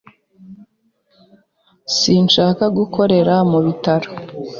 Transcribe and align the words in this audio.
Sinshaka 1.97 2.63
gukorera 2.77 3.35
mu 3.51 3.59
bitaro 3.65 4.09